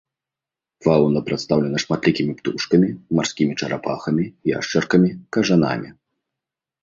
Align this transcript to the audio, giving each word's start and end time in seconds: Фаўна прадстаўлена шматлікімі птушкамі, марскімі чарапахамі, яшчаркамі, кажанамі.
Фаўна 0.85 1.19
прадстаўлена 1.27 1.81
шматлікімі 1.83 2.33
птушкамі, 2.39 2.89
марскімі 3.19 3.53
чарапахамі, 3.65 4.23
яшчаркамі, 4.53 5.09
кажанамі. 5.37 5.89